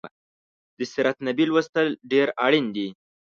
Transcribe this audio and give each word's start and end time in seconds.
د 0.77 0.79
سیرت 0.91 1.15
النبي 1.21 1.45
لوستل 1.49 1.87
ډیر 2.11 2.27
اړین 2.45 2.65
دي 2.75 2.87